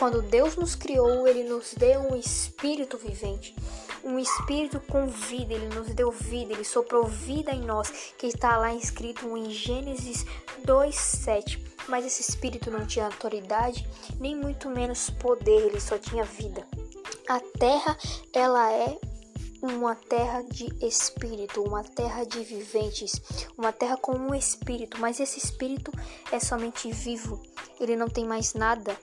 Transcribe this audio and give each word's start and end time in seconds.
Quando 0.00 0.22
Deus 0.22 0.56
nos 0.56 0.74
criou, 0.74 1.28
Ele 1.28 1.44
nos 1.44 1.74
deu 1.74 2.00
um 2.00 2.16
espírito 2.16 2.96
vivente, 2.96 3.54
um 4.02 4.18
espírito 4.18 4.80
com 4.80 5.06
vida. 5.06 5.52
Ele 5.52 5.68
nos 5.74 5.88
deu 5.88 6.10
vida, 6.10 6.54
Ele 6.54 6.64
soprou 6.64 7.04
vida 7.04 7.50
em 7.52 7.60
nós, 7.60 8.14
que 8.16 8.26
está 8.26 8.56
lá 8.56 8.74
escrito 8.74 9.36
em 9.36 9.50
Gênesis 9.50 10.24
2:7. 10.64 11.62
Mas 11.86 12.06
esse 12.06 12.22
espírito 12.22 12.70
não 12.70 12.86
tinha 12.86 13.04
autoridade, 13.04 13.86
nem 14.18 14.34
muito 14.34 14.70
menos 14.70 15.10
poder. 15.10 15.66
Ele 15.66 15.78
só 15.78 15.98
tinha 15.98 16.24
vida. 16.24 16.66
A 17.28 17.38
terra, 17.58 17.94
ela 18.32 18.72
é 18.72 18.98
uma 19.62 19.94
terra 19.94 20.42
de 20.42 20.68
espírito, 20.84 21.62
uma 21.62 21.84
terra 21.84 22.24
de 22.24 22.42
viventes, 22.42 23.20
uma 23.56 23.72
terra 23.72 23.96
com 23.96 24.12
um 24.12 24.34
espírito, 24.34 24.98
mas 25.00 25.20
esse 25.20 25.38
espírito 25.38 25.92
é 26.32 26.40
somente 26.40 26.90
vivo, 26.90 27.40
ele 27.78 27.96
não 27.96 28.08
tem 28.08 28.24
mais 28.24 28.54
nada. 28.54 28.96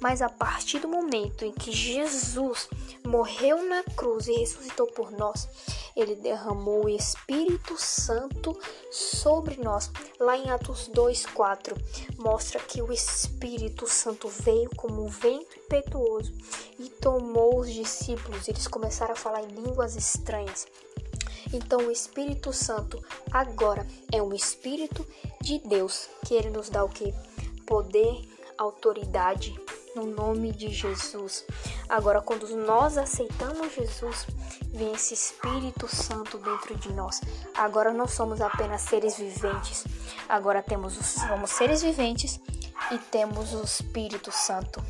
Mas 0.00 0.22
a 0.22 0.28
partir 0.28 0.78
do 0.78 0.88
momento 0.88 1.44
em 1.44 1.52
que 1.52 1.72
Jesus 1.72 2.68
morreu 3.04 3.64
na 3.68 3.82
cruz 3.82 4.28
e 4.28 4.32
ressuscitou 4.32 4.86
por 4.86 5.10
nós, 5.10 5.48
ele 5.96 6.14
derramou 6.16 6.84
o 6.84 6.88
Espírito 6.88 7.76
Santo 7.78 8.58
sobre 8.90 9.56
nós. 9.56 9.90
Lá 10.18 10.36
em 10.36 10.50
Atos 10.50 10.88
2:4 10.88 11.76
mostra 12.18 12.60
que 12.60 12.82
o 12.82 12.92
Espírito 12.92 13.86
Santo 13.86 14.28
veio 14.28 14.70
como 14.76 15.04
um 15.04 15.08
vento 15.08 15.58
impetuoso 15.58 16.32
e 16.78 16.88
tomou 16.88 17.60
os 17.60 17.72
discípulos. 17.72 18.48
Eles 18.48 18.66
começaram 18.66 19.12
a 19.12 19.16
falar 19.16 19.42
em 19.42 19.48
línguas 19.48 19.96
estranhas. 19.96 20.66
Então, 21.52 21.86
o 21.86 21.90
Espírito 21.90 22.52
Santo 22.52 23.00
agora 23.30 23.86
é 24.10 24.20
um 24.20 24.34
Espírito 24.34 25.06
de 25.40 25.58
Deus 25.60 26.08
que 26.26 26.34
ele 26.34 26.50
nos 26.50 26.68
dá 26.68 26.82
o 26.82 26.88
que? 26.88 27.14
Poder, 27.64 28.28
autoridade 28.58 29.54
no 29.94 30.06
nome 30.06 30.52
de 30.52 30.70
Jesus. 30.70 31.44
Agora, 31.88 32.20
quando 32.20 32.48
nós 32.56 32.98
aceitamos 32.98 33.74
Jesus, 33.74 34.26
vem 34.70 34.92
esse 34.92 35.14
Espírito 35.14 35.86
Santo 35.88 36.38
dentro 36.38 36.74
de 36.76 36.92
nós. 36.92 37.20
Agora 37.54 37.92
não 37.92 38.06
somos 38.08 38.40
apenas 38.40 38.82
seres 38.82 39.16
viventes. 39.16 39.84
Agora 40.28 40.62
temos 40.62 40.98
os, 40.98 41.06
somos 41.06 41.50
seres 41.50 41.82
viventes 41.82 42.40
e 42.90 42.98
temos 42.98 43.52
o 43.54 43.62
Espírito 43.62 44.32
Santo. 44.32 44.82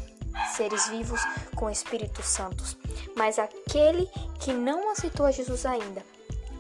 Seres 0.56 0.88
vivos 0.88 1.20
com 1.55 1.70
Espírito 1.70 2.22
Santo. 2.22 2.64
Mas 3.16 3.38
aquele 3.38 4.06
que 4.41 4.52
não 4.52 4.91
aceitou 4.91 5.27
a 5.27 5.30
Jesus 5.30 5.64
ainda, 5.64 6.05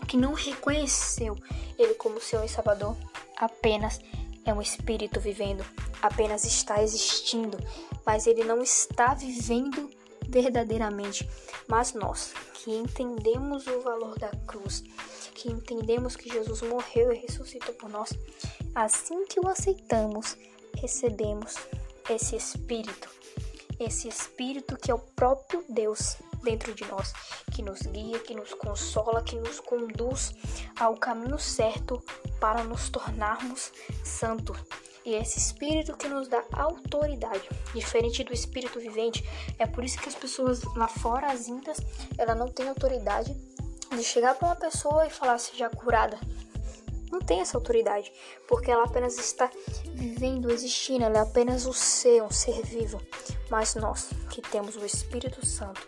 que 0.06 0.16
não 0.16 0.32
reconheceu 0.32 1.36
ele 1.78 1.94
como 1.94 2.20
seu 2.20 2.46
Salvador, 2.48 2.96
apenas 3.36 4.00
é 4.44 4.52
um 4.52 4.60
espírito 4.60 5.20
vivendo, 5.20 5.64
apenas 6.02 6.44
está 6.44 6.82
existindo, 6.82 7.58
mas 8.04 8.26
ele 8.26 8.44
não 8.44 8.62
está 8.62 9.14
vivendo 9.14 9.90
verdadeiramente. 10.28 11.28
Mas 11.68 11.94
nós, 11.94 12.34
que 12.54 12.70
entendemos 12.70 13.66
o 13.66 13.80
valor 13.80 14.18
da 14.18 14.30
cruz, 14.46 14.82
que 15.34 15.50
entendemos 15.50 16.16
que 16.16 16.30
Jesus 16.30 16.62
morreu 16.62 17.12
e 17.12 17.18
ressuscitou 17.18 17.74
por 17.74 17.88
nós, 17.88 18.12
assim 18.74 19.24
que 19.26 19.40
o 19.40 19.48
aceitamos, 19.48 20.36
recebemos 20.76 21.54
esse 22.10 22.36
Espírito, 22.36 23.08
esse 23.78 24.08
Espírito 24.08 24.76
que 24.76 24.90
é 24.90 24.94
o 24.94 24.98
próprio 24.98 25.64
Deus 25.68 26.16
dentro 26.44 26.74
de 26.74 26.84
nós, 26.84 27.12
que 27.50 27.62
nos 27.62 27.80
guia, 27.82 28.18
que 28.18 28.34
nos 28.34 28.52
consola, 28.54 29.22
que 29.22 29.36
nos 29.36 29.58
conduz 29.58 30.34
ao 30.78 30.96
caminho 30.96 31.38
certo 31.38 32.02
para 32.38 32.62
nos 32.62 32.88
tornarmos 32.90 33.72
santos. 34.04 34.56
E 35.04 35.14
esse 35.14 35.38
espírito 35.38 35.96
que 35.96 36.08
nos 36.08 36.28
dá 36.28 36.42
autoridade, 36.52 37.46
diferente 37.74 38.24
do 38.24 38.32
espírito 38.32 38.80
vivente, 38.80 39.22
é 39.58 39.66
por 39.66 39.84
isso 39.84 39.98
que 39.98 40.08
as 40.08 40.14
pessoas 40.14 40.62
lá 40.76 40.88
fora, 40.88 41.30
as 41.30 41.46
índias, 41.46 41.78
ela 42.16 42.34
não 42.34 42.48
tem 42.48 42.68
autoridade 42.68 43.34
de 43.90 44.02
chegar 44.02 44.34
para 44.34 44.48
uma 44.48 44.56
pessoa 44.56 45.06
e 45.06 45.10
falar 45.10 45.38
seja 45.38 45.68
curada. 45.68 46.18
Não 47.12 47.20
tem 47.20 47.40
essa 47.40 47.56
autoridade, 47.56 48.10
porque 48.48 48.70
ela 48.70 48.84
apenas 48.84 49.18
está 49.18 49.50
vivendo, 49.92 50.50
existindo, 50.50 51.04
ela 51.04 51.18
é 51.18 51.20
apenas 51.20 51.66
o 51.66 51.72
ser, 51.72 52.22
um 52.22 52.30
ser 52.30 52.62
vivo. 52.62 53.00
Mas 53.50 53.74
nós, 53.74 54.08
que 54.30 54.40
temos 54.40 54.74
o 54.74 54.84
Espírito 54.84 55.44
Santo, 55.46 55.86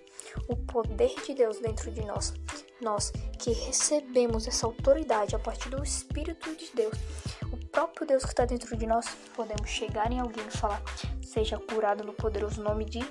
o 0.49 0.57
poder 0.57 1.15
de 1.25 1.35
Deus 1.35 1.59
dentro 1.59 1.91
de 1.91 2.05
nós, 2.05 2.35
nós 2.81 3.13
que 3.39 3.53
recebemos 3.53 4.47
essa 4.47 4.67
autoridade 4.67 5.35
a 5.35 5.39
partir 5.39 5.69
do 5.69 5.83
Espírito 5.83 6.55
de 6.55 6.71
Deus, 6.75 6.95
próprio 7.77 8.07
Deus 8.07 8.23
que 8.23 8.31
está 8.31 8.47
dentro 8.47 8.75
de 8.75 8.87
nós, 8.87 9.07
podemos 9.35 9.69
chegar 9.69 10.11
em 10.11 10.19
alguém 10.19 10.43
e 10.47 10.57
falar: 10.57 10.83
seja 11.23 11.59
curado 11.59 12.03
no 12.03 12.15
poderoso 12.15 12.63
nome 12.63 12.87
de 12.87 13.05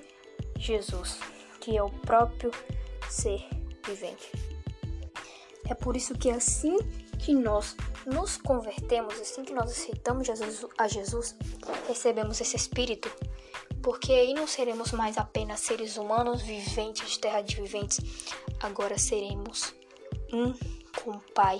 Jesus, 0.57 1.19
que 1.61 1.77
é 1.77 1.83
o 1.83 1.89
próprio 1.91 2.49
ser 3.07 3.47
vivente. 3.85 4.31
É 5.69 5.75
por 5.75 5.95
isso 5.95 6.15
que 6.15 6.31
assim 6.31 6.77
que 7.19 7.35
nós 7.35 7.77
nos 8.07 8.37
convertemos, 8.37 9.21
assim 9.21 9.43
que 9.43 9.53
nós 9.53 9.69
aceitamos 9.69 10.25
Jesus, 10.25 10.65
a 10.79 10.87
Jesus, 10.87 11.35
recebemos 11.87 12.41
esse 12.41 12.55
Espírito, 12.55 13.07
porque 13.85 14.11
aí 14.13 14.33
não 14.33 14.47
seremos 14.47 14.91
mais 14.93 15.15
apenas 15.15 15.59
seres 15.59 15.95
humanos 15.95 16.41
viventes 16.41 17.07
de 17.07 17.19
terra 17.19 17.41
de 17.41 17.55
viventes, 17.55 17.99
agora 18.59 18.97
seremos 18.97 19.75
um 20.33 20.51
com 21.03 21.11
o 21.11 21.21
Pai 21.35 21.59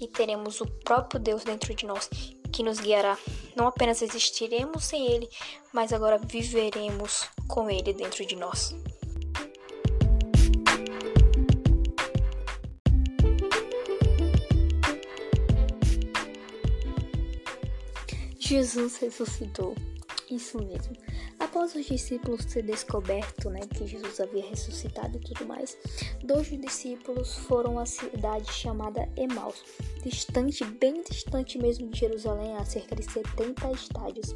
e 0.00 0.06
teremos 0.06 0.60
o 0.60 0.66
próprio 0.66 1.18
Deus 1.18 1.42
dentro 1.42 1.74
de 1.74 1.84
nós 1.84 2.08
que 2.52 2.62
nos 2.62 2.78
guiará. 2.78 3.18
Não 3.56 3.66
apenas 3.66 4.02
existiremos 4.02 4.84
sem 4.84 5.04
Ele, 5.04 5.28
mas 5.72 5.92
agora 5.92 6.16
viveremos 6.16 7.28
com 7.48 7.68
Ele 7.68 7.92
dentro 7.92 8.24
de 8.24 8.36
nós. 8.36 8.72
Jesus 18.38 18.96
ressuscitou. 18.98 19.74
Isso 20.30 20.58
mesmo. 20.58 20.94
Após 21.54 21.72
os 21.76 21.86
discípulos 21.86 22.44
ter 22.46 22.62
descoberto 22.62 23.48
né, 23.48 23.60
que 23.60 23.86
Jesus 23.86 24.18
havia 24.18 24.44
ressuscitado 24.44 25.16
e 25.16 25.20
tudo 25.20 25.46
mais, 25.46 25.78
dois 26.24 26.48
discípulos 26.48 27.36
foram 27.36 27.78
à 27.78 27.86
cidade 27.86 28.52
chamada 28.52 29.08
Emaus, 29.16 29.62
distante, 30.02 30.64
bem 30.64 31.00
distante 31.08 31.56
mesmo 31.56 31.88
de 31.90 32.00
Jerusalém, 32.00 32.56
a 32.56 32.64
cerca 32.64 32.96
de 32.96 33.04
70 33.04 33.70
estádios. 33.70 34.34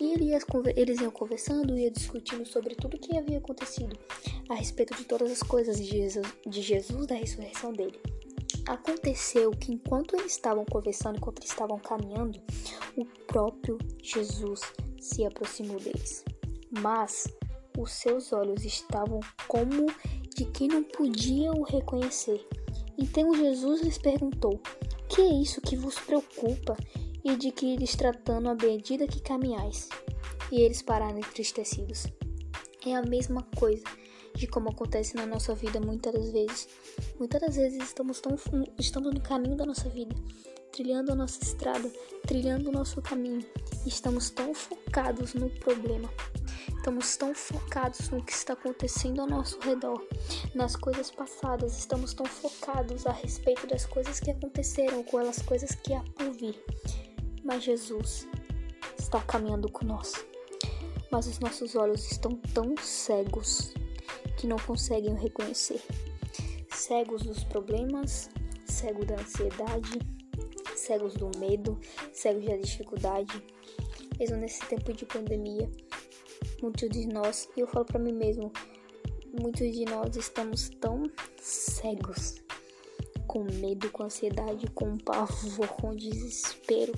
E 0.00 0.14
eles 0.74 1.02
iam 1.02 1.10
conversando 1.10 1.76
e 1.76 1.90
discutindo 1.90 2.46
sobre 2.46 2.74
tudo 2.74 2.96
o 2.96 2.98
que 2.98 3.18
havia 3.18 3.36
acontecido, 3.36 3.94
a 4.48 4.54
respeito 4.54 4.96
de 4.96 5.04
todas 5.04 5.30
as 5.30 5.42
coisas 5.42 5.76
de 5.76 5.84
Jesus, 5.84 6.26
de 6.46 6.62
Jesus 6.62 7.06
da 7.06 7.14
ressurreição 7.14 7.74
dele. 7.74 8.00
Aconteceu 8.66 9.50
que 9.50 9.70
enquanto 9.70 10.16
eles 10.16 10.32
estavam 10.32 10.64
conversando, 10.64 11.18
enquanto 11.18 11.44
estavam 11.44 11.78
caminhando, 11.78 12.40
o 12.96 13.04
próprio 13.26 13.76
Jesus 14.02 14.62
se 14.98 15.26
aproximou 15.26 15.78
deles. 15.78 16.24
Mas 16.80 17.26
os 17.78 17.92
seus 17.92 18.32
olhos 18.32 18.64
estavam 18.64 19.20
como 19.48 19.86
de 20.34 20.44
quem 20.46 20.68
não 20.68 20.82
podia 20.82 21.52
o 21.52 21.62
reconhecer. 21.62 22.46
Então 22.98 23.34
Jesus 23.34 23.82
lhes 23.82 23.98
perguntou: 23.98 24.60
Que 25.08 25.20
é 25.20 25.42
isso 25.42 25.60
que 25.60 25.76
vos 25.76 25.98
preocupa 25.98 26.76
e 27.24 27.36
de 27.36 27.50
que 27.50 27.76
lhes 27.76 27.94
tratando 27.96 28.48
à 28.48 28.54
medida 28.54 29.06
que 29.06 29.20
caminhais? 29.20 29.88
E 30.52 30.60
eles 30.60 30.82
pararam 30.82 31.18
entristecidos. 31.18 32.06
É 32.86 32.94
a 32.94 33.02
mesma 33.02 33.42
coisa 33.56 33.84
de 34.34 34.46
como 34.46 34.68
acontece 34.68 35.16
na 35.16 35.26
nossa 35.26 35.54
vida 35.54 35.80
muitas 35.80 36.12
das 36.12 36.30
vezes. 36.30 36.68
Muitas 37.18 37.40
das 37.40 37.56
vezes 37.56 37.82
estamos, 37.82 38.20
tão, 38.20 38.36
estamos 38.78 39.14
no 39.14 39.20
caminho 39.20 39.56
da 39.56 39.64
nossa 39.64 39.88
vida, 39.88 40.14
trilhando 40.72 41.12
a 41.12 41.14
nossa 41.14 41.42
estrada, 41.42 41.90
trilhando 42.26 42.68
o 42.68 42.72
nosso 42.72 43.00
caminho. 43.00 43.44
Estamos 43.86 44.30
tão 44.30 44.54
focados 44.54 45.34
no 45.34 45.50
problema, 45.50 46.08
estamos 46.68 47.16
tão 47.16 47.34
focados 47.34 48.08
no 48.08 48.24
que 48.24 48.32
está 48.32 48.54
acontecendo 48.54 49.20
ao 49.20 49.26
nosso 49.26 49.60
redor, 49.60 50.02
nas 50.54 50.74
coisas 50.74 51.10
passadas, 51.10 51.78
estamos 51.78 52.14
tão 52.14 52.24
focados 52.24 53.06
a 53.06 53.12
respeito 53.12 53.66
das 53.66 53.84
coisas 53.84 54.18
que 54.18 54.30
aconteceram, 54.30 55.02
com 55.04 55.18
as 55.18 55.42
coisas 55.42 55.74
que 55.74 55.92
há 55.92 56.00
por 56.14 56.30
vir. 56.32 56.58
Mas 57.44 57.62
Jesus 57.62 58.26
está 58.98 59.20
caminhando 59.20 59.70
conosco. 59.70 60.24
Mas 61.10 61.26
os 61.26 61.38
nossos 61.38 61.76
olhos 61.76 62.10
estão 62.10 62.34
tão 62.54 62.74
cegos 62.78 63.74
que 64.38 64.46
não 64.46 64.56
conseguem 64.56 65.14
reconhecer. 65.14 65.82
Cegos 66.70 67.22
dos 67.22 67.44
problemas, 67.44 68.30
cegos 68.66 69.06
da 69.06 69.14
ansiedade, 69.14 69.98
cegos 70.74 71.14
do 71.14 71.30
medo, 71.38 71.78
cegos 72.12 72.46
da 72.46 72.56
dificuldade. 72.56 73.53
Mesmo 74.18 74.36
nesse 74.36 74.64
tempo 74.66 74.92
de 74.92 75.04
pandemia, 75.04 75.70
muitos 76.62 76.88
de 76.88 77.06
nós, 77.06 77.48
e 77.56 77.60
eu 77.60 77.66
falo 77.66 77.84
para 77.84 77.98
mim 77.98 78.12
mesmo, 78.12 78.52
muitos 79.40 79.72
de 79.72 79.84
nós 79.84 80.16
estamos 80.16 80.68
tão 80.80 81.10
cegos, 81.40 82.36
com 83.26 83.44
medo, 83.44 83.90
com 83.90 84.04
ansiedade, 84.04 84.66
com 84.68 84.96
pavor, 84.98 85.68
com 85.68 85.94
desespero. 85.94 86.92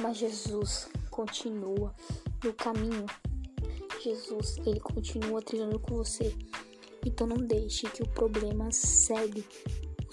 Mas 0.00 0.16
Jesus 0.16 0.88
continua 1.10 1.94
no 2.42 2.52
caminho 2.52 3.06
Jesus, 4.04 4.58
ele 4.66 4.80
continua 4.80 5.40
trilhando 5.40 5.78
com 5.78 5.96
você. 5.96 6.34
Então 7.06 7.26
não 7.26 7.38
deixe 7.38 7.88
que 7.88 8.02
o 8.02 8.08
problema 8.08 8.70
cegue 8.70 9.46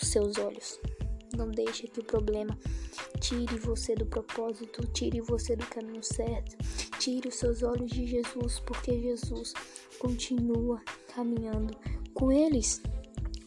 os 0.01 0.07
seus 0.07 0.37
olhos. 0.37 0.79
Não 1.35 1.49
deixe 1.49 1.87
que 1.87 1.99
o 1.99 2.03
problema 2.03 2.57
tire 3.19 3.57
você 3.57 3.95
do 3.95 4.05
propósito, 4.05 4.85
tire 4.87 5.21
você 5.21 5.55
do 5.55 5.65
caminho 5.65 6.03
certo. 6.03 6.57
Tire 6.99 7.27
os 7.27 7.35
seus 7.35 7.63
olhos 7.63 7.89
de 7.91 8.05
Jesus, 8.05 8.59
porque 8.59 8.99
Jesus 8.99 9.53
continua 9.99 10.81
caminhando 11.13 11.75
com 12.13 12.31
eles. 12.31 12.81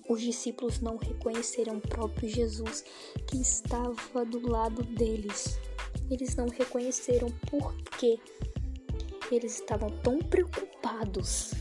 Os 0.09 0.21
discípulos 0.21 0.81
não 0.81 0.97
reconheceram 0.97 1.79
o 1.79 1.81
próprio 1.81 2.29
Jesus 2.29 2.85
que 3.27 3.41
estava 3.41 4.25
do 4.25 4.49
lado 4.49 4.83
deles. 4.83 5.59
Eles 6.11 6.37
não 6.37 6.49
reconheceram 6.49 7.31
porque 7.49 8.19
eles 9.31 9.55
estavam 9.55 9.91
tão 10.03 10.19
preocupados, 10.19 11.53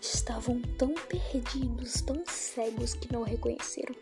estavam 0.00 0.60
tão 0.78 0.94
perdidos, 0.94 2.00
tão 2.00 2.24
cegos 2.26 2.94
que 2.94 3.12
não 3.12 3.22
reconheceram. 3.22 3.94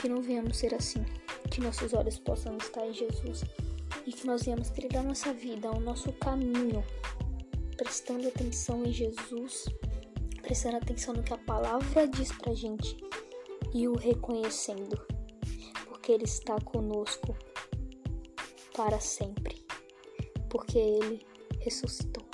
Que 0.00 0.08
não 0.08 0.22
venhamos 0.22 0.56
ser 0.56 0.74
assim, 0.74 1.04
que 1.50 1.60
nossos 1.60 1.92
olhos 1.92 2.18
possam 2.18 2.56
estar 2.56 2.86
em 2.86 2.92
Jesus 2.92 3.44
e 4.06 4.12
que 4.12 4.26
nós 4.26 4.44
venhamos 4.44 4.70
trilhar 4.70 5.04
nossa 5.04 5.32
vida, 5.32 5.70
o 5.70 5.80
nosso 5.80 6.12
caminho, 6.12 6.82
prestando 7.76 8.28
atenção 8.28 8.84
em 8.84 8.92
Jesus 8.92 9.66
prestando 10.42 10.78
atenção 10.78 11.14
no 11.14 11.22
que 11.22 11.32
a 11.32 11.38
palavra 11.38 12.08
diz 12.08 12.32
pra 12.32 12.54
gente 12.54 12.96
e 13.72 13.86
o 13.86 13.94
reconhecendo, 13.94 15.00
porque 15.86 16.12
Ele 16.12 16.24
está 16.24 16.58
conosco 16.60 17.36
para 18.74 18.98
sempre, 18.98 19.64
porque 20.48 20.78
Ele 20.78 21.24
ressuscitou. 21.60 22.29